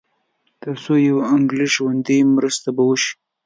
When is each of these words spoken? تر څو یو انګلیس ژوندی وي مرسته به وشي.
تر 0.61 0.75
څو 0.83 0.93
یو 1.07 1.17
انګلیس 1.35 1.71
ژوندی 1.77 2.19
وي 2.23 2.31
مرسته 2.35 2.67
به 2.75 2.83
وشي. 2.87 3.13